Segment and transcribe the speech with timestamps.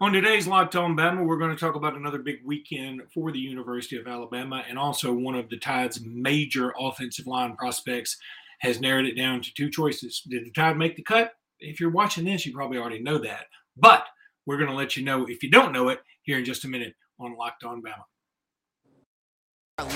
[0.00, 3.38] On today's Locked On Bama, we're going to talk about another big weekend for the
[3.38, 8.16] University of Alabama and also one of the Tide's major offensive line prospects
[8.58, 10.20] has narrowed it down to two choices.
[10.28, 11.34] Did the Tide make the cut?
[11.60, 13.46] If you're watching this, you probably already know that.
[13.76, 14.04] But
[14.46, 16.68] we're going to let you know if you don't know it here in just a
[16.68, 18.02] minute on Locked On Bama.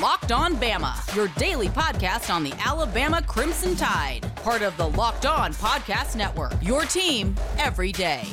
[0.01, 5.27] Locked On Bama, your daily podcast on the Alabama Crimson Tide, part of the Locked
[5.27, 6.55] On Podcast Network.
[6.63, 8.25] Your team every day.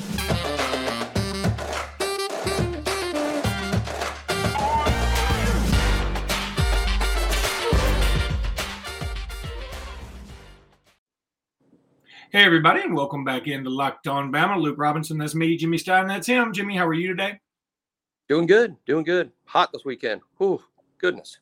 [12.32, 14.60] Hey, everybody, and welcome back into Locked On Bama.
[14.60, 15.56] Luke Robinson, that's me.
[15.56, 16.52] Jimmy Stein, that's him.
[16.54, 17.40] Jimmy, how are you today?
[18.28, 19.32] Doing good, doing good.
[19.46, 20.22] Hot this weekend.
[20.40, 20.60] Whew,
[20.98, 21.38] goodness.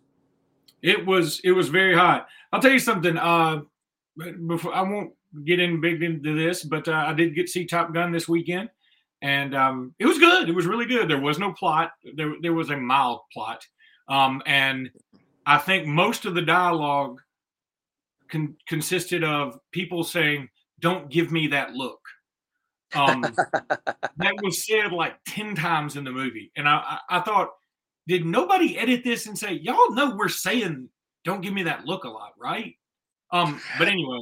[0.82, 2.28] It was it was very hot.
[2.52, 3.18] I'll tell you something.
[3.18, 3.62] Uh,
[4.46, 5.14] before I won't
[5.46, 8.70] get in big into this, but uh, I did get see Top Gun this weekend,
[9.22, 10.50] and um, it was good.
[10.50, 11.10] It was really good.
[11.10, 11.92] There was no plot.
[12.16, 13.66] There there was a mild plot,
[14.10, 14.92] um, and
[15.46, 17.22] I think most of the dialogue
[18.30, 20.50] con- consisted of people saying
[20.84, 22.02] don't give me that look.
[22.94, 23.22] Um,
[24.18, 26.52] that was said like 10 times in the movie.
[26.56, 27.52] And I, I, I, thought,
[28.06, 30.90] did nobody edit this and say, y'all know we're saying,
[31.24, 32.76] don't give me that look a lot, right?
[33.32, 34.20] Um, but anyway,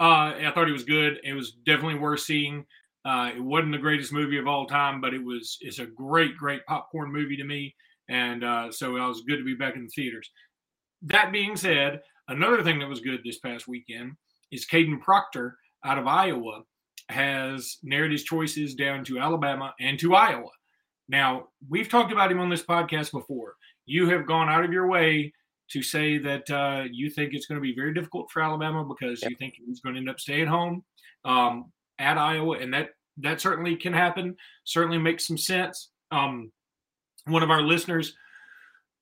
[0.00, 1.20] uh, I thought it was good.
[1.22, 2.64] It was definitely worth seeing.
[3.04, 6.36] Uh, it wasn't the greatest movie of all time, but it was, it's a great,
[6.38, 7.74] great popcorn movie to me.
[8.08, 10.30] And uh, so it was good to be back in the theaters.
[11.02, 14.12] That being said, another thing that was good this past weekend
[14.50, 16.62] is Kadyn Proctor out of Iowa
[17.08, 20.48] has narrowed his choices down to Alabama and to Iowa.
[21.08, 23.56] Now, we've talked about him on this podcast before.
[23.84, 25.32] You have gone out of your way
[25.70, 29.20] to say that uh, you think it's going to be very difficult for Alabama because
[29.22, 29.30] yep.
[29.30, 30.84] you think he's going to end up staying home
[31.24, 34.36] um, at Iowa, and that that certainly can happen.
[34.64, 35.90] Certainly makes some sense.
[36.10, 36.52] Um,
[37.26, 38.14] one of our listeners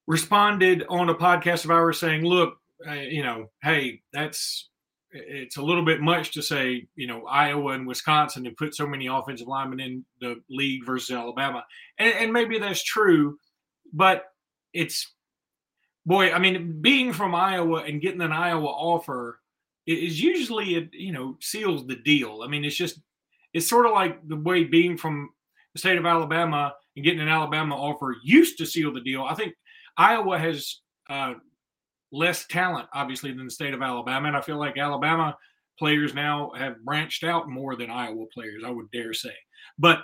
[0.07, 2.57] responded on a podcast of ours saying, "Look,
[2.89, 4.70] uh, you know, hey, that's
[5.13, 8.87] it's a little bit much to say, you know, Iowa and Wisconsin have put so
[8.87, 11.65] many offensive linemen in the league versus Alabama.
[11.99, 13.39] And, and, maybe that's true,
[13.93, 14.25] but
[14.73, 15.13] it's,
[16.07, 19.41] boy, I mean, being from Iowa and getting an Iowa offer
[19.87, 22.43] is usually, you know, seals the deal.
[22.45, 23.01] I mean, it's just,
[23.53, 25.31] it's sort of like the way being from
[25.73, 29.25] the state of Alabama and getting an Alabama offer used to seal the deal.
[29.25, 29.55] I think
[29.97, 31.35] Iowa has uh,
[32.13, 34.29] less talent, obviously, than the state of Alabama.
[34.29, 35.37] And I feel like Alabama
[35.79, 39.35] players now have branched out more than Iowa players, I would dare say.
[39.79, 40.03] But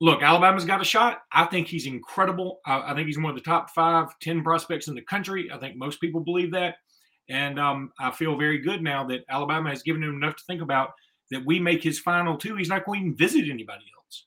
[0.00, 1.22] look, Alabama's got a shot.
[1.32, 2.60] I think he's incredible.
[2.66, 5.50] I, I think he's one of the top five, 10 prospects in the country.
[5.52, 6.76] I think most people believe that.
[7.28, 10.62] And um, I feel very good now that Alabama has given him enough to think
[10.62, 10.90] about
[11.30, 12.56] that we make his final two.
[12.56, 14.26] He's not going to even visit anybody else.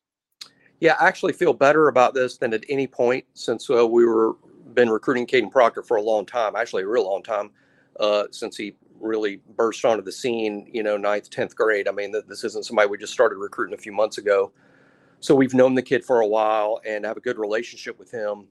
[0.80, 4.36] Yeah, I actually feel better about this than at any point since uh, we were
[4.74, 7.52] been recruiting Kadyn Proctor for a long time, actually a real long time,
[8.00, 11.88] uh, since he really burst onto the scene, you know, ninth, 10th grade.
[11.88, 14.52] I mean, this isn't somebody we just started recruiting a few months ago.
[15.20, 18.48] So we've known the kid for a while and have a good relationship with him.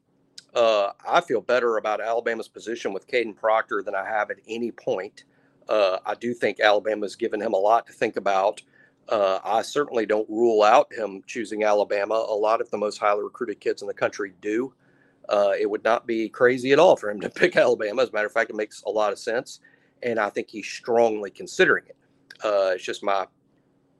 [0.55, 4.71] Uh, I feel better about Alabama's position with Kadyn Proctor than I have at any
[4.71, 5.25] point.
[5.69, 8.63] Uh, I do think Alabama's given him a lot to think about.
[9.09, 12.15] Uh, I certainly don't rule out him choosing Alabama.
[12.15, 14.73] A lot of the most highly recruited kids in the country do
[15.33, 18.03] uh, it would not be crazy at all for him to pick Alabama.
[18.03, 19.61] As a matter of fact, it makes a lot of sense,
[20.03, 21.97] and I think he's strongly considering it.
[22.45, 23.27] Uh, it's just my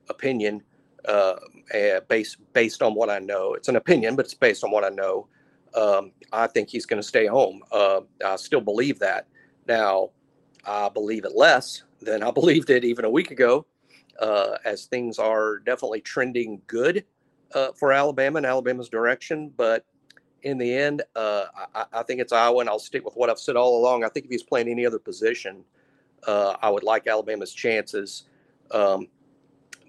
[0.09, 0.61] opinion,
[1.05, 1.35] uh,
[2.07, 3.55] based based on what I know.
[3.55, 5.27] It's an opinion, but it's based on what I know.
[5.75, 7.63] Um, I think he's going to stay home.
[7.71, 9.27] Uh, I still believe that.
[9.67, 10.11] Now,
[10.65, 13.65] I believe it less than I believed it even a week ago,
[14.19, 17.05] uh, as things are definitely trending good
[17.55, 19.83] uh, for Alabama and Alabama's direction, but
[20.43, 23.39] in the end, uh, I, I, think it's Iowa, and I'll stick with what I've
[23.39, 24.03] said all along.
[24.03, 25.63] I think if he's playing any other position,
[26.27, 28.23] uh, I would like Alabama's chances.
[28.71, 29.07] Um,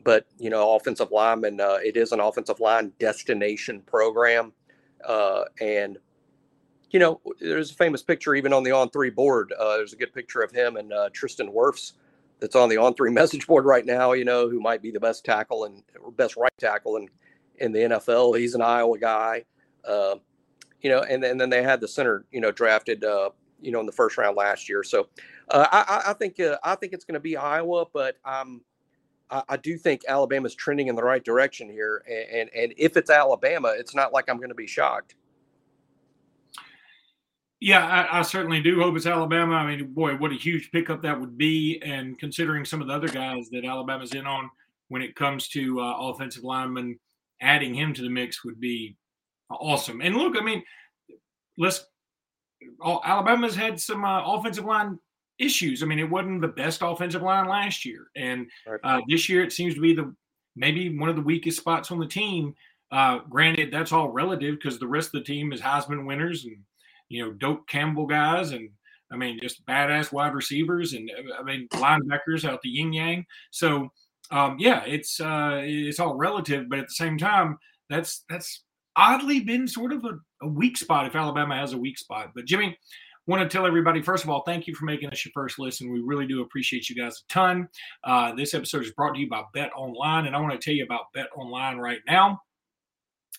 [0.04, 4.52] but you know, offensive lineman, uh, it is an offensive line destination program,
[5.04, 5.98] uh, and
[6.90, 9.52] you know, there's a famous picture even on the on three board.
[9.58, 11.94] Uh, there's a good picture of him and uh, Tristan Wirfs
[12.38, 14.12] that's on the on three message board right now.
[14.12, 15.82] You know, who might be the best tackle and
[16.16, 17.08] best right tackle in
[17.58, 18.38] in the NFL.
[18.38, 19.44] He's an Iowa guy.
[20.84, 23.80] You know, and, and then they had the center, you know, drafted, uh, you know,
[23.80, 24.84] in the first round last year.
[24.84, 25.08] So
[25.48, 28.60] uh, I, I think uh, I think it's going to be Iowa, but um,
[29.30, 32.04] I, I, do think Alabama's trending in the right direction here.
[32.06, 35.16] And, and, and if it's Alabama, it's not like I'm going to be shocked.
[37.60, 39.54] Yeah, I, I, certainly do hope it's Alabama.
[39.54, 41.80] I mean, boy, what a huge pickup that would be.
[41.82, 44.50] And considering some of the other guys that Alabama's in on
[44.88, 46.98] when it comes to uh, offensive linemen
[47.40, 48.96] adding him to the mix would be
[49.60, 50.00] awesome.
[50.00, 50.62] And look, I mean,
[51.58, 51.84] let's.
[52.82, 54.98] Alabama's had some uh, offensive line
[55.38, 55.82] issues.
[55.82, 58.46] I mean, it wasn't the best offensive line last year, and
[58.82, 60.14] uh, this year it seems to be the
[60.56, 62.54] maybe one of the weakest spots on the team.
[62.90, 66.56] Uh, granted, that's all relative because the rest of the team is Heisman winners and
[67.08, 68.70] you know dope Campbell guys, and
[69.12, 73.26] I mean just badass wide receivers, and I mean linebackers out the yin yang.
[73.50, 73.90] So
[74.30, 77.58] um, yeah, it's uh, it's all relative, but at the same time,
[77.90, 78.62] that's that's
[78.96, 82.32] oddly been sort of a, a weak spot if Alabama has a weak spot.
[82.34, 82.76] But Jimmy,
[83.26, 85.90] want to tell everybody first of all thank you for making us your first listen
[85.90, 87.66] we really do appreciate you guys a ton
[88.04, 90.74] uh, this episode is brought to you by bet online and i want to tell
[90.74, 92.38] you about bet online right now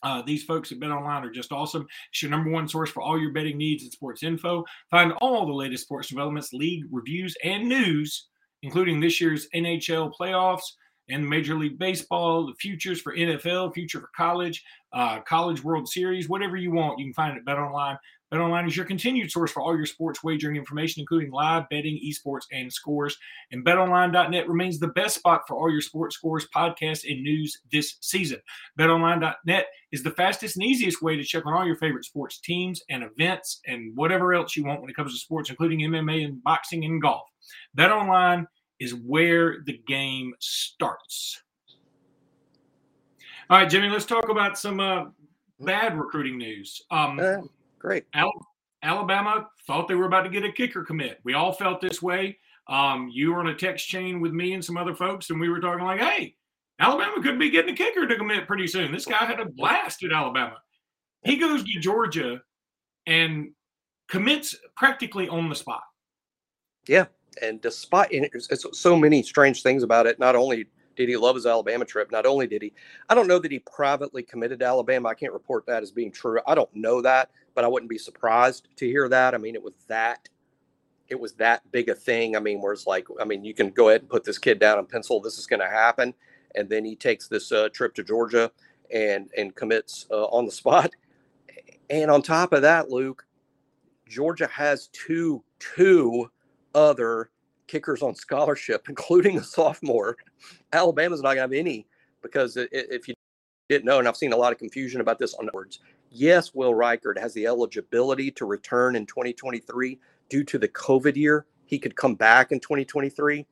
[0.03, 1.87] uh, these folks at Bet Online are just awesome.
[2.11, 4.63] It's your number one source for all your betting needs and sports info.
[4.91, 8.27] Find all the latest sports developments, league reviews, and news,
[8.61, 10.65] including this year's NHL playoffs
[11.09, 14.63] and Major League Baseball, the futures for NFL, future for college,
[14.93, 17.97] uh, College World Series, whatever you want, you can find it at Bet Online.
[18.33, 22.45] BetOnline is your continued source for all your sports wagering information, including live betting, esports,
[22.51, 23.17] and scores.
[23.51, 27.97] And BetOnline.net remains the best spot for all your sports scores, podcasts, and news this
[28.01, 28.39] season.
[28.79, 32.81] BetOnline.net is the fastest and easiest way to check on all your favorite sports teams
[32.89, 36.43] and events and whatever else you want when it comes to sports, including MMA and
[36.43, 37.27] boxing and golf.
[37.77, 38.47] BetOnline
[38.79, 41.41] is where the game starts.
[43.49, 45.05] All right, Jimmy, let's talk about some uh,
[45.59, 46.81] bad recruiting news.
[46.89, 47.37] Um, uh,
[47.79, 48.05] Great.
[48.81, 51.19] Alabama thought they were about to get a kicker commit.
[51.23, 52.37] We all felt this way.
[52.67, 55.49] Um, you were on a text chain with me and some other folks, and we
[55.49, 56.35] were talking like, "Hey,
[56.79, 60.03] Alabama could be getting a kicker to commit pretty soon." This guy had a blast
[60.03, 60.57] at Alabama.
[61.23, 62.41] He goes to Georgia
[63.05, 63.51] and
[64.07, 65.83] commits practically on the spot.
[66.87, 67.05] Yeah,
[67.41, 70.19] and despite and it's so many strange things about it.
[70.19, 72.11] Not only did he love his Alabama trip?
[72.11, 72.73] Not only did he,
[73.09, 75.09] I don't know that he privately committed to Alabama.
[75.09, 76.39] I can't report that as being true.
[76.47, 79.35] I don't know that, but I wouldn't be surprised to hear that.
[79.35, 80.29] I mean, it was that,
[81.09, 82.35] it was that big a thing.
[82.35, 84.59] I mean, where it's like, I mean, you can go ahead and put this kid
[84.59, 85.21] down in pencil.
[85.21, 86.13] This is going to happen,
[86.55, 88.51] and then he takes this uh, trip to Georgia
[88.93, 90.91] and and commits uh, on the spot.
[91.89, 93.25] And on top of that, Luke,
[94.07, 96.29] Georgia has two two
[96.75, 97.31] other
[97.67, 100.17] kickers on scholarship, including a sophomore.
[100.73, 101.87] Alabama's not going to have any
[102.21, 103.15] because if you
[103.69, 105.79] didn't know, and I've seen a lot of confusion about this on words.
[106.11, 109.99] Yes, Will Reichard has the eligibility to return in 2023
[110.29, 111.45] due to the COVID year.
[111.65, 113.45] He could come back in 2023,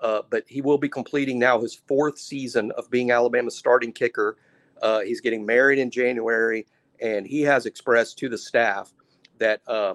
[0.00, 4.36] uh, but he will be completing now his fourth season of being Alabama's starting kicker.
[4.80, 6.66] Uh, he's getting married in January,
[7.00, 8.92] and he has expressed to the staff
[9.38, 9.94] that uh,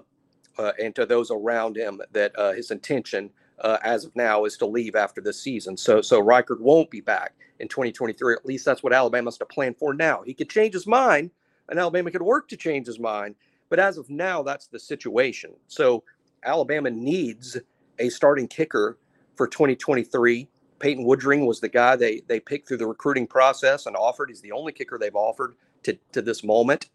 [0.57, 3.29] uh and to those around him that uh, his intention
[3.61, 5.77] uh, as of now is to leave after this season.
[5.77, 8.33] So so Reichard won't be back in 2023.
[8.33, 10.23] At least that's what Alabama's to plan for now.
[10.23, 11.31] He could change his mind,
[11.69, 13.35] and Alabama could work to change his mind.
[13.69, 15.51] But as of now, that's the situation.
[15.67, 16.03] So
[16.43, 17.57] Alabama needs
[17.99, 18.97] a starting kicker
[19.35, 20.47] for 2023.
[20.79, 24.29] Peyton Woodring was the guy they they picked through the recruiting process and offered.
[24.29, 26.89] He's the only kicker they've offered to to this moment.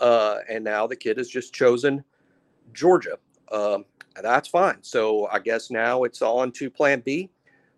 [0.00, 2.04] Uh, and now the kid has just chosen
[2.72, 3.18] Georgia.
[3.52, 3.84] Um,
[4.20, 4.78] that's fine.
[4.82, 7.30] So I guess now it's on to Plan B.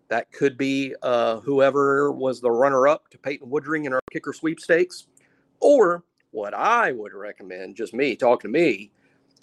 [0.09, 5.07] That could be uh, whoever was the runner-up to Peyton Woodring in our kicker sweepstakes,
[5.59, 8.91] or what I would recommend, just me talking to me,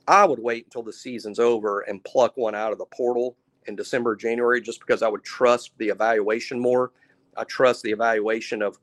[0.07, 3.37] I would wait until the season's over and pluck one out of the portal
[3.67, 6.93] in December, January, just because I would trust the evaluation more.
[7.37, 8.79] I trust the evaluation of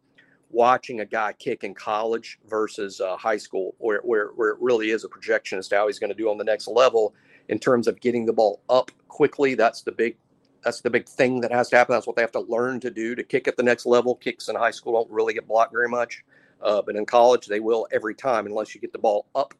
[0.49, 4.91] watching a guy kick in college versus uh, high school, where, where, where it really
[4.91, 7.13] is a projection as to how he's going to do on the next level
[7.49, 9.55] in terms of getting the ball up quickly.
[9.55, 10.17] That's the big
[10.63, 11.93] that's the big thing that has to happen.
[11.93, 14.15] That's what they have to learn to do to kick at the next level.
[14.15, 16.23] Kicks in high school don't really get blocked very much,
[16.59, 19.53] uh, but in college they will every time unless you get the ball up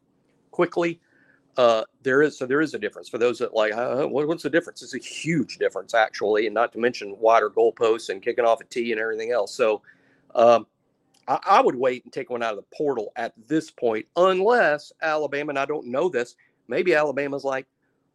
[0.50, 1.00] quickly.
[1.56, 4.50] Uh, there is so there is a difference for those that like uh, what's the
[4.50, 4.82] difference?
[4.82, 8.64] It's a huge difference actually, and not to mention wider goalposts and kicking off a
[8.64, 9.54] tee and everything else.
[9.54, 9.82] So
[10.34, 10.66] um,
[11.28, 14.92] I, I would wait and take one out of the portal at this point, unless
[15.02, 15.50] Alabama.
[15.50, 16.36] And I don't know this.
[16.68, 17.66] Maybe Alabama's like,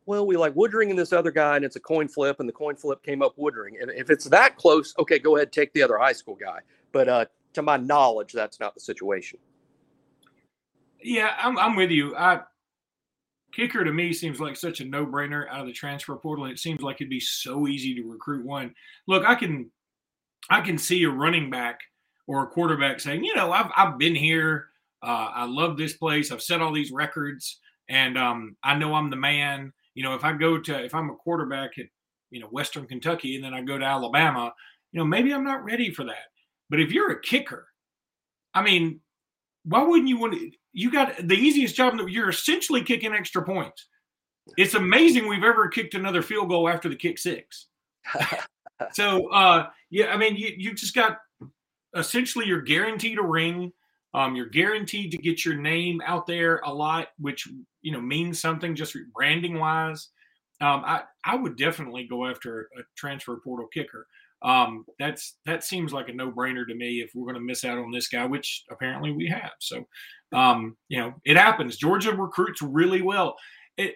[0.05, 2.53] well, we like Woodring and this other guy, and it's a coin flip, and the
[2.53, 3.81] coin flip came up Woodring.
[3.81, 6.59] And if it's that close, okay, go ahead, take the other high school guy.
[6.91, 9.39] But uh, to my knowledge, that's not the situation.
[11.01, 12.15] Yeah, I'm, I'm with you.
[12.15, 12.41] I,
[13.53, 16.45] kicker to me seems like such a no-brainer out of the transfer portal.
[16.45, 18.73] And it seems like it'd be so easy to recruit one.
[19.07, 19.69] Look, I can,
[20.49, 21.79] I can see a running back
[22.31, 24.67] or a quarterback saying, you know, I've I've been here.
[25.03, 26.31] Uh, I love this place.
[26.31, 27.59] I've set all these records,
[27.89, 31.09] and um, I know I'm the man you know, if I go to if I'm
[31.09, 31.87] a quarterback at
[32.29, 34.53] you know Western Kentucky and then I go to Alabama,
[34.91, 36.31] you know, maybe I'm not ready for that.
[36.69, 37.67] But if you're a kicker
[38.53, 38.99] I mean,
[39.63, 40.51] why wouldn't you want to?
[40.73, 41.97] You got the easiest job.
[42.07, 43.87] You're essentially kicking extra points.
[44.57, 47.67] It's amazing we've ever kicked another field goal after the kick six.
[48.91, 51.19] so uh, yeah, I mean, you you just got
[51.95, 53.71] essentially you're guaranteed a ring.
[54.13, 57.47] Um, you're guaranteed to get your name out there a lot, which
[57.81, 60.09] you know means something just branding wise.
[60.59, 64.07] Um, I I would definitely go after a transfer portal kicker.
[64.43, 67.63] Um, that's that seems like a no brainer to me if we're going to miss
[67.63, 69.51] out on this guy, which apparently we have.
[69.59, 69.87] So,
[70.33, 71.77] um, you know, it happens.
[71.77, 73.35] Georgia recruits really well.
[73.77, 73.95] It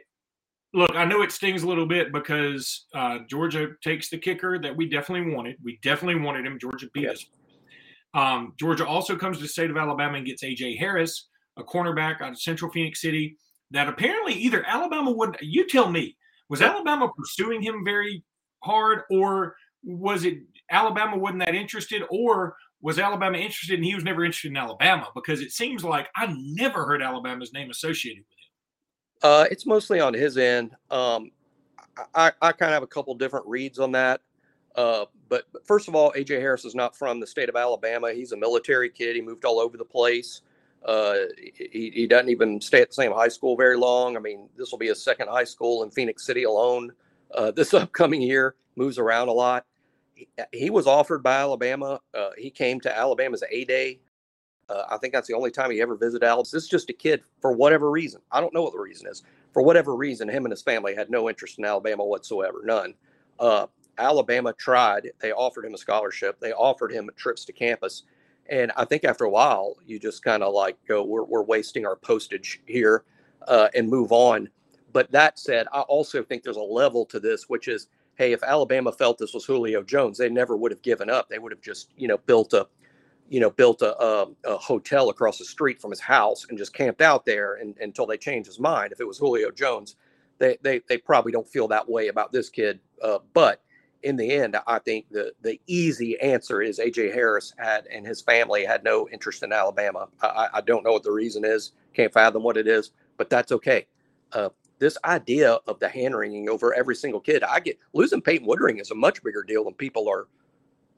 [0.74, 4.76] look, I know it stings a little bit because uh, Georgia takes the kicker that
[4.76, 5.56] we definitely wanted.
[5.64, 6.60] We definitely wanted him.
[6.60, 7.26] Georgia beat us.
[8.16, 12.22] Um, Georgia also comes to the state of Alabama and gets AJ Harris, a cornerback
[12.22, 13.38] out of Central Phenix City.
[13.72, 15.42] That apparently either Alabama wouldn't.
[15.42, 16.16] You tell me,
[16.50, 18.24] was Alabama pursuing him very
[18.64, 20.38] hard, or was it
[20.72, 25.10] Alabama wasn't that interested, or was Alabama interested and he was never interested in Alabama?
[25.14, 29.30] Because it seems like I never heard Alabama's name associated with him.
[29.30, 30.72] Uh, it's mostly on his end.
[30.92, 31.32] Um,
[32.14, 34.22] I, I kind of have a couple different reads on that.
[34.76, 38.14] Uh, but, first of all, AJ Harris is not from the state of Alabama.
[38.14, 39.16] He's a military kid.
[39.16, 40.42] He moved all over the place.
[40.86, 41.16] Uh,
[41.72, 44.16] he, he doesn't even stay at the same high school very long.
[44.16, 46.92] I mean, this will be his second high school in Phenix City alone
[47.34, 48.56] uh, this upcoming year.
[48.76, 49.66] Moves around a lot.
[50.14, 52.02] He, he was offered by Alabama.
[52.14, 54.00] Uh, he came to Alabama's A Day.
[54.70, 56.44] Uh, I think that's the only time he ever visited Alabama.
[56.52, 58.22] This is just a kid for whatever reason.
[58.32, 59.24] I don't know what the reason is.
[59.54, 62.62] For whatever reason, him and his family had no interest in Alabama whatsoever.
[62.64, 62.94] None.
[63.98, 65.12] Alabama tried.
[65.20, 66.40] They offered him a scholarship.
[66.40, 68.04] They offered him trips to campus.
[68.48, 71.86] And I think after a while, you just kind of like go, we're, we're wasting
[71.86, 73.04] our postage here
[73.48, 74.50] uh, and move on.
[74.94, 78.44] But that said, I also think there's a level to this, which is, hey, if
[78.44, 81.28] Alabama felt this was Julio Jones, they never would have given up.
[81.28, 82.68] They would have just, you know, built a,
[83.28, 86.74] you know, built a, a, a hotel across the street from his house and just
[86.74, 88.94] camped out there and, until they changed his mind.
[88.94, 89.96] If it was Julio Jones,
[90.38, 92.80] they, they, they probably don't feel that way about this kid.
[93.02, 93.64] Uh, but
[94.06, 98.22] in the end, I think the the easy answer is AJ Harris had and his
[98.22, 100.08] family had no interest in Alabama.
[100.22, 103.52] I, I don't know what the reason is, can't fathom what it is, but that's
[103.52, 103.88] okay.
[104.32, 108.48] Uh, this idea of the hand wringing over every single kid, I get losing Peyton
[108.48, 110.28] Woodring is a much bigger deal than people are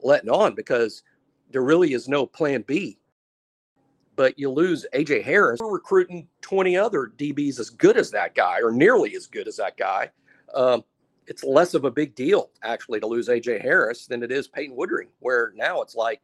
[0.00, 1.02] letting on because
[1.50, 2.98] there really is no plan B.
[4.16, 8.60] But you lose AJ Harris, we're recruiting 20 other DBs as good as that guy
[8.60, 10.10] or nearly as good as that guy.
[10.52, 10.84] Um,
[11.28, 14.74] it's less of a big deal actually to lose AJ Harris than it is Peyton
[14.74, 16.22] Woodring, where now it's like,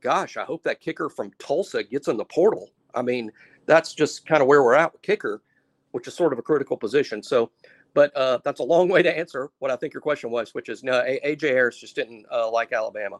[0.00, 2.70] gosh, I hope that kicker from Tulsa gets in the portal.
[2.94, 3.32] I mean,
[3.66, 5.42] that's just kind of where we're at with kicker,
[5.90, 7.20] which is sort of a critical position.
[7.20, 7.50] So,
[7.94, 10.68] but uh, that's a long way to answer what I think your question was, which
[10.68, 13.18] is no, AJ Harris just didn't uh, like Alabama.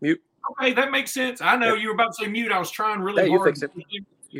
[0.00, 0.20] Mute.
[0.50, 1.40] Okay, that makes sense.
[1.40, 1.82] I know yeah.
[1.82, 2.50] you were about to say mute.
[2.50, 3.40] I was trying really hey, hard.
[3.40, 3.70] You fix it.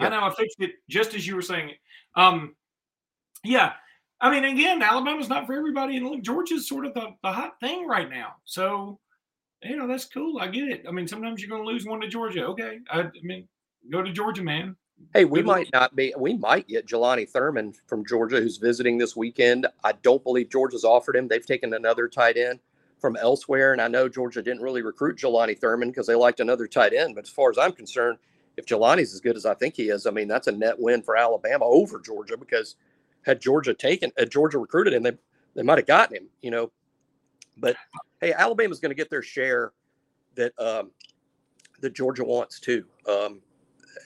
[0.03, 1.77] I know I fixed it just as you were saying it.
[2.17, 2.55] Um,
[3.47, 3.73] yeah.
[4.21, 7.61] I mean, again, Alabama's not for everybody, and look, Georgia's sort of the, the hot
[7.61, 8.37] thing right now.
[8.45, 8.99] So,
[9.63, 10.39] you know, that's cool.
[10.39, 10.85] I get it.
[10.89, 12.47] I mean, sometimes you're going to lose one to Georgia.
[12.47, 12.79] Okay.
[12.91, 13.47] I, I mean,
[13.91, 14.75] go to Georgia, man.
[15.13, 16.15] Hey, we Good might not be.
[16.17, 19.67] We might get Jelani Thurman from Georgia, who's visiting this weekend.
[19.85, 21.29] I don't believe Georgia's offered him.
[21.29, 22.61] They've taken another tight end
[22.99, 26.67] from elsewhere, and I know Georgia didn't really recruit Jelani Thurman because they liked another
[26.67, 27.15] tight end.
[27.15, 28.17] But as far as I'm concerned,
[28.57, 31.03] if Jelani's as good as I think he is, I mean, that's a net win
[31.03, 32.77] for Alabama over Georgia because–
[33.27, 35.13] had Georgia taken, had Georgia recruited him, they
[35.55, 36.71] they might have gotten him, you know.
[37.59, 37.77] But
[38.21, 39.73] hey, Alabama's going to get their share
[40.37, 40.93] that um,
[41.81, 42.85] that Georgia wants too.
[43.09, 43.41] Um,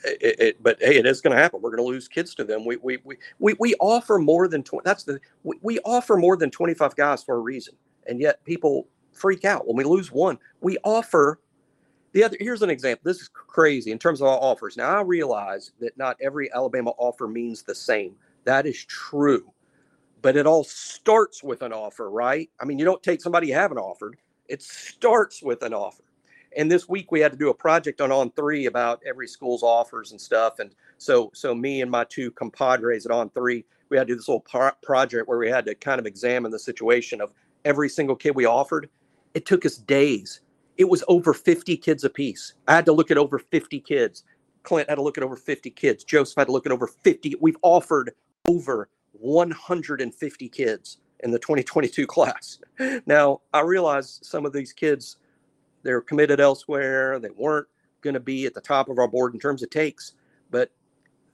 [0.05, 1.61] it, it, but hey, it is going to happen.
[1.61, 2.65] We're going to lose kids to them.
[2.65, 4.83] We we we we, we offer more than twenty.
[4.85, 7.75] That's the we, we offer more than twenty five guys for a reason,
[8.07, 10.39] and yet people freak out when we lose one.
[10.61, 11.41] We offer
[12.13, 12.37] the other.
[12.41, 13.03] Here's an example.
[13.05, 14.77] This is crazy in terms of our offers.
[14.77, 18.15] Now I realize that not every Alabama offer means the same.
[18.45, 19.53] That is true.
[20.23, 22.51] But it all starts with an offer, right?
[22.61, 24.19] I mean, you don't take somebody you haven't offered,
[24.49, 26.03] it starts with an offer.
[26.57, 29.63] And this week we had to do a project on On Three about every school's
[29.63, 30.59] offers and stuff.
[30.59, 34.17] And so, so me and my two compadres at On Three, we had to do
[34.17, 37.31] this little pro- project where we had to kind of examine the situation of
[37.65, 38.89] every single kid we offered.
[39.35, 40.41] It took us days.
[40.77, 42.55] It was over 50 kids apiece.
[42.67, 44.25] I had to look at over 50 kids.
[44.63, 46.05] Clint had to look at over 50 kids.
[46.05, 47.37] Joseph had to look at over 50.
[47.41, 48.13] We've offered
[48.51, 52.59] over 150 kids in the 2022 class.
[53.07, 55.19] Now, I realize some of these kids,
[55.83, 57.19] they're committed elsewhere.
[57.19, 57.69] They weren't
[58.01, 60.15] going to be at the top of our board in terms of takes,
[60.51, 60.71] but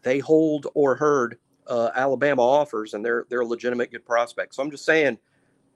[0.02, 4.56] they hold or heard uh, Alabama offers, and they're they're legitimate good prospects.
[4.56, 5.18] So I'm just saying,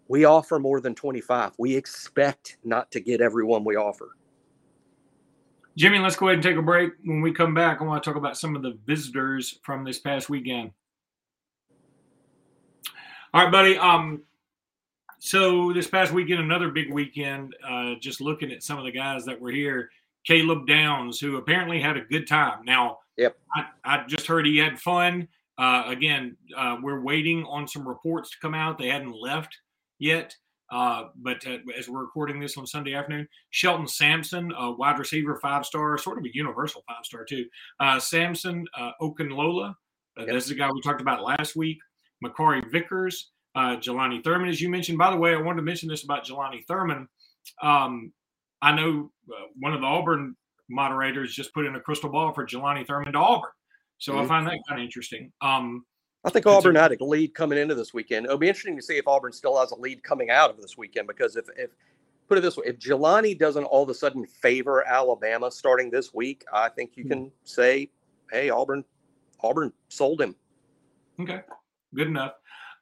[0.09, 1.52] we offer more than 25.
[1.59, 4.16] We expect not to get everyone we offer.
[5.76, 6.92] Jimmy, let's go ahead and take a break.
[7.04, 9.99] When we come back, I want to talk about some of the visitors from this
[9.99, 10.73] past weekend.
[13.32, 13.78] All right, buddy.
[13.78, 14.25] Um,
[15.20, 17.54] so this past weekend, another big weekend.
[17.64, 19.88] Uh, just looking at some of the guys that were here,
[20.26, 22.64] Caleb Downs, who apparently had a good time.
[22.64, 25.28] Now, yep, I, I just heard he had fun.
[25.56, 28.78] Uh, again, uh, we're waiting on some reports to come out.
[28.78, 29.56] They hadn't left
[30.00, 30.34] yet.
[30.72, 35.37] Uh, but uh, as we're recording this on Sunday afternoon, Shelton Sampson, a wide receiver,
[35.37, 37.46] five star, sort of a universal five star too.
[37.78, 39.70] Uh, Samson uh, Okunlola,
[40.18, 40.28] uh, yep.
[40.28, 41.78] this is the guy we talked about last week.
[42.25, 44.99] Makari Vickers, uh, Jelani Thurman, as you mentioned.
[44.99, 47.09] By the way, I wanted to mention this about Jelani Thurman.
[47.62, 48.12] Um,
[48.62, 50.37] I know uh, one of the Auburn
[50.69, 53.50] moderators just put in a crystal ball for Jelani Thurman to Auburn.
[53.99, 54.23] So mm-hmm.
[54.23, 55.33] I find that kind of interesting.
[55.41, 55.85] Um,
[56.25, 58.27] I think Auburn had a lead coming into this weekend.
[58.27, 60.77] It'll be interesting to see if Auburn still has a lead coming out of this
[60.77, 61.71] weekend because if, if
[62.29, 66.12] put it this way, if Jelani doesn't all of a sudden favor Alabama starting this
[66.12, 67.09] week, I think you hmm.
[67.09, 67.91] can say,
[68.31, 68.85] hey, Auburn,
[69.43, 70.37] Auburn sold him.
[71.19, 71.41] Okay,
[71.94, 72.32] good enough.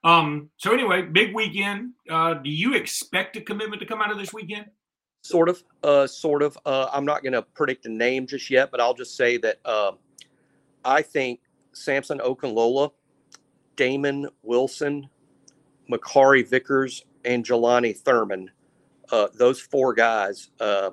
[0.04, 1.92] Um, so anyway, big weekend.
[2.08, 4.66] Uh, do you expect a commitment to come out of this weekend?
[5.22, 6.56] Sort of, uh, sort of.
[6.64, 9.58] Uh, I'm not going to predict a name just yet, but I'll just say that
[9.64, 9.92] uh,
[10.84, 11.40] I think
[11.72, 12.92] Samson Okunlola
[13.78, 15.08] Damon Wilson,
[15.90, 18.50] Makari Vickers, and Jelani Thurman.
[19.10, 20.90] Uh, those four guys, uh,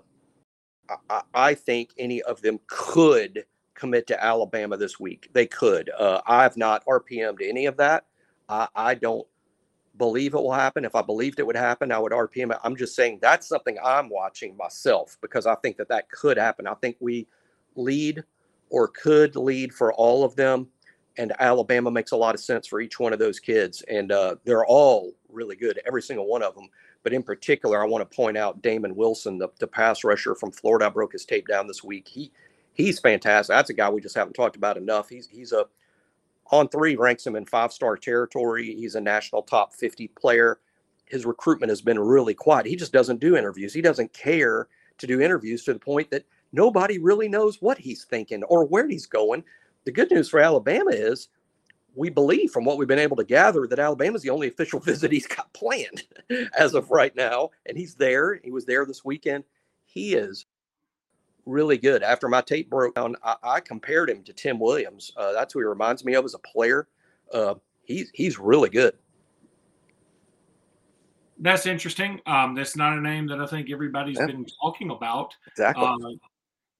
[1.09, 3.45] I, I, think any of them could
[3.75, 5.29] commit to Alabama this week.
[5.33, 5.89] They could.
[5.97, 8.05] Uh, I have not RPM'd any of that.
[8.47, 9.27] I, I, don't
[9.97, 10.85] believe it will happen.
[10.85, 12.59] If I believed it would happen, I would RPM it.
[12.63, 16.67] I'm just saying that's something I'm watching myself because I think that that could happen.
[16.67, 17.27] I think we
[17.75, 18.23] lead
[18.69, 20.67] or could lead for all of them
[21.17, 23.81] and Alabama makes a lot of sense for each one of those kids.
[23.83, 26.69] And uh, they're all really good, every single one of them.
[27.03, 30.51] But in particular, I want to point out Damon Wilson, the, the pass rusher from
[30.51, 30.87] Florida.
[30.87, 32.07] I broke his tape down this week.
[32.07, 32.31] He
[32.75, 33.53] he's fantastic.
[33.53, 35.09] That's a guy we just haven't talked about enough.
[35.09, 35.65] He's he's a
[36.51, 38.75] on three ranks him in five star territory.
[38.75, 40.59] He's a national top 50 player.
[41.05, 42.65] His recruitment has been really quiet.
[42.67, 43.73] He just doesn't do interviews.
[43.73, 48.05] He doesn't care to do interviews to the point that nobody really knows what he's
[48.05, 49.43] thinking or where he's going
[49.85, 51.29] the good news for Alabama is
[51.93, 55.11] we believe from what we've been able to gather that Alabama's the only official visit
[55.11, 56.03] he's got planned
[56.57, 57.51] as of right now.
[57.67, 58.39] And he's there.
[58.43, 59.45] He was there this weekend.
[59.85, 60.44] He is
[61.45, 62.03] really good.
[62.03, 65.11] After my tape broke down, I, I compared him to Tim Williams.
[65.15, 66.87] Uh, that's who he reminds me of as a player.
[67.33, 68.93] Uh, he's he's really good.
[71.39, 72.21] That's interesting.
[72.25, 74.27] Um, that's not a name that I think everybody's yeah.
[74.27, 75.33] been talking about.
[75.47, 75.85] Exactly.
[75.85, 76.15] Uh,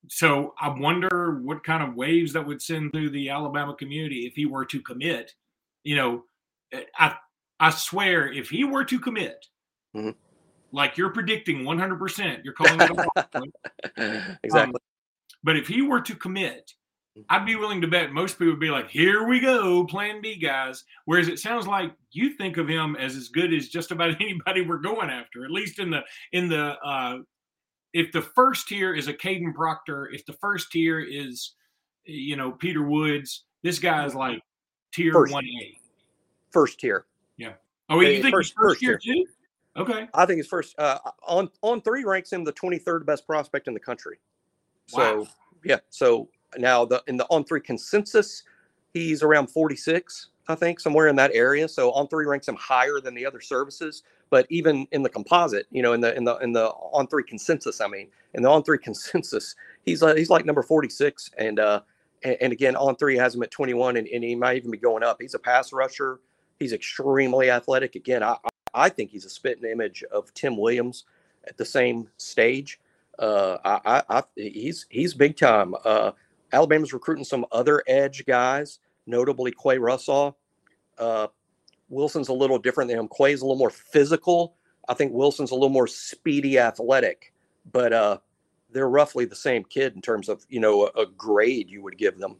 [0.07, 4.33] so I wonder what kind of waves that would send through the Alabama community if
[4.33, 5.33] he were to commit.
[5.83, 6.23] You know,
[6.71, 7.15] eh, I
[7.59, 9.45] I swear if he were to commit,
[9.95, 10.11] mm-hmm.
[10.75, 12.91] Like you're predicting 100%, you're calling it
[13.97, 14.73] a exactly.
[14.73, 14.73] Um,
[15.41, 16.73] but if he were to commit,
[17.17, 17.23] mm.
[17.29, 20.35] I'd be willing to bet most people would be like, "Here we go, Plan B,
[20.35, 24.15] guys." Whereas it sounds like you think of him as as good as just about
[24.19, 26.01] anybody we're going after, at least in the
[26.33, 27.19] in the uh,
[27.93, 31.53] if the first tier is a Kadyn Proctor, if the first tier is,
[32.03, 34.41] you know, Peter Woods, this guy is like
[34.91, 35.79] tier one A.
[36.51, 37.05] First tier.
[37.37, 37.53] Yeah.
[37.87, 39.25] Oh, you think first, first, first tier, tier too?
[39.77, 40.07] Okay.
[40.13, 43.67] I think his first uh, on on three ranks him the twenty third best prospect
[43.67, 44.17] in the country.
[44.87, 45.27] So wow.
[45.63, 45.79] yeah.
[45.89, 48.43] So now the in the on three consensus,
[48.93, 50.29] he's around forty six.
[50.47, 51.67] I think somewhere in that area.
[51.67, 54.03] So on three ranks him higher than the other services.
[54.29, 57.23] But even in the composite, you know, in the in the in the on three
[57.23, 61.29] consensus, I mean, in the on three consensus, he's uh, he's like number forty six,
[61.37, 61.81] and uh,
[62.23, 64.71] and, and, again, on three has him at twenty one, and, and he might even
[64.71, 65.17] be going up.
[65.19, 66.19] He's a pass rusher.
[66.59, 67.95] He's extremely athletic.
[67.95, 68.37] Again, I
[68.75, 71.05] I think he's a spitting image of Tim Williams
[71.47, 72.79] at the same stage.
[73.17, 75.73] Uh, I, I, I he's he's big time.
[75.83, 76.11] Uh,
[76.51, 80.37] Alabama's recruiting some other edge guys, notably Qua Russell.
[80.97, 81.27] Uh,
[81.89, 83.07] Wilson's a little different than him.
[83.07, 84.55] Quay's a little more physical.
[84.87, 87.33] I think Wilson's a little more speedy, athletic,
[87.71, 88.17] but uh,
[88.71, 91.97] they're roughly the same kid in terms of you know a, a grade you would
[91.97, 92.37] give them.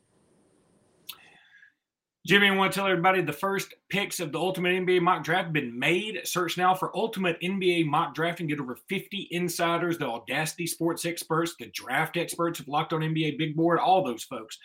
[2.26, 5.44] Jimmy, I want to tell everybody the first picks of the Ultimate NBA mock draft
[5.44, 6.22] have been made.
[6.24, 11.06] Search now for Ultimate NBA mock draft and get over 50 insiders, the Audacity sports
[11.06, 14.58] experts, the draft experts of Locked on NBA Big Board, all those folks.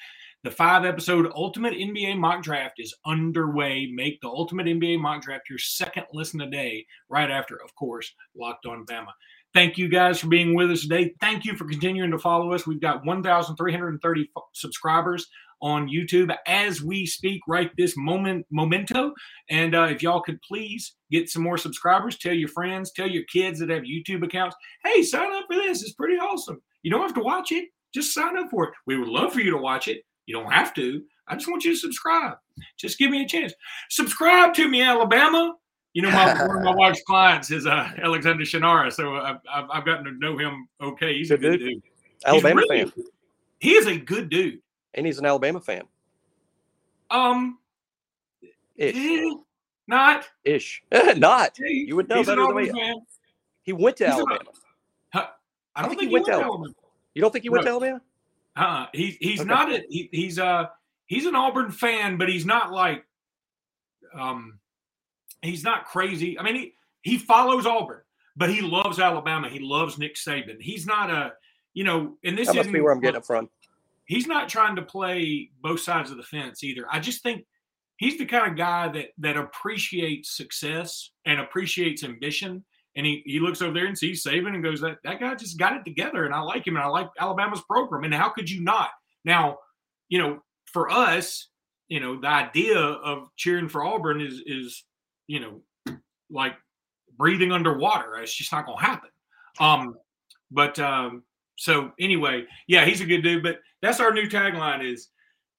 [0.42, 3.90] The five episode Ultimate NBA Mock Draft is underway.
[3.92, 8.10] Make the Ultimate NBA Mock Draft your second listen a day, right after, of course,
[8.34, 9.12] Locked on Bama.
[9.52, 11.14] Thank you guys for being with us today.
[11.20, 12.66] Thank you for continuing to follow us.
[12.66, 15.26] We've got 1,330 subscribers
[15.60, 19.12] on YouTube as we speak right this moment, momento.
[19.50, 23.24] And uh, if y'all could please get some more subscribers, tell your friends, tell your
[23.24, 25.82] kids that have YouTube accounts, hey, sign up for this.
[25.82, 26.62] It's pretty awesome.
[26.82, 27.68] You don't have to watch it.
[27.92, 28.70] just sign up for it.
[28.86, 30.02] We would love for you to watch it.
[30.26, 31.02] You don't have to.
[31.28, 32.36] I just want you to subscribe.
[32.78, 33.52] Just give me a chance.
[33.90, 35.54] Subscribe to me, Alabama.
[35.92, 39.70] You know, my, one of my wife's clients is uh, Alexander Shunnarah, so I've, I've,
[39.70, 41.18] I've, gotten to know him okay.
[41.18, 41.68] He's a good dude.
[41.68, 41.82] dude.
[42.24, 43.04] Alabama really, fan.
[43.58, 44.60] He is a good dude,
[44.94, 45.82] and he's an Alabama fan.
[47.10, 47.58] Um,
[48.76, 49.34] ish, eh,
[49.88, 50.80] not ish,
[51.16, 51.58] not.
[51.58, 52.70] You would know better than me.
[52.70, 52.96] Fan.
[53.62, 54.38] He went to he's Alabama.
[55.12, 55.30] I don't,
[55.74, 56.52] I think, think, he went, to Alabama.
[56.52, 56.74] Alabama.
[57.14, 57.70] You don't think he went no.
[57.80, 58.00] to Alabama?
[58.54, 59.48] Uh, he he's okay.
[59.48, 60.66] not a, he, he's uh
[61.06, 63.04] he's an Auburn fan, but he's not like
[64.14, 64.59] um
[65.42, 66.38] he's not crazy.
[66.38, 68.02] I mean, he he follows Auburn,
[68.36, 69.48] but he loves Alabama.
[69.48, 70.60] He loves Nick Saban.
[70.60, 71.32] He's not a
[71.74, 73.48] you know, and this that must be where I'm getting it from.
[74.06, 76.84] He's not trying to play both sides of the fence either.
[76.90, 77.44] I just think
[77.96, 82.64] he's the kind of guy that that appreciates success and appreciates ambition.
[82.96, 85.58] And he, he looks over there and sees Saban and goes, that, that guy just
[85.58, 86.24] got it together.
[86.24, 88.02] And I like him and I like Alabama's program.
[88.02, 88.90] And how could you not?
[89.24, 89.58] Now,
[90.08, 91.48] you know, for us,
[91.88, 94.84] you know, the idea of cheering for Auburn is is,
[95.30, 95.96] you know,
[96.28, 96.54] like
[97.16, 98.16] breathing underwater.
[98.16, 99.10] It's just not gonna happen.
[99.60, 99.96] Um,
[100.50, 101.22] but um,
[101.56, 103.44] so anyway, yeah, he's a good dude.
[103.44, 105.08] But that's our new tagline is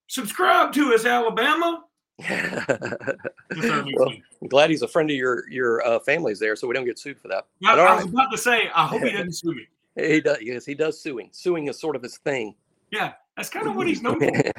[0.07, 1.85] subscribe to us, Alabama.
[2.29, 6.85] well, I'm glad he's a friend of your your uh, family's there, so we don't
[6.85, 7.45] get sued for that.
[7.65, 9.67] I, I was about to say, I hope he doesn't sue me.
[9.95, 10.37] He does.
[10.41, 11.29] Yes, he does suing.
[11.31, 12.55] Suing is sort of his thing.
[12.91, 14.53] Yeah, that's kind of what he's known for.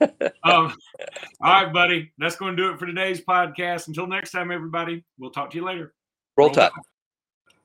[0.50, 0.74] um,
[1.40, 2.12] all right, buddy.
[2.18, 3.88] That's going to do it for today's podcast.
[3.88, 5.04] Until next time, everybody.
[5.18, 5.94] We'll talk to you later.
[6.36, 6.70] Roll, Roll Tide.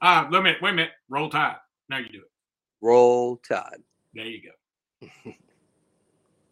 [0.01, 0.61] Ah, uh, wait a minute.
[0.61, 0.91] Wait a minute.
[1.09, 1.57] Roll Tide.
[1.89, 2.31] Now you do it.
[2.81, 3.81] Roll Tide.
[4.13, 5.07] There you go.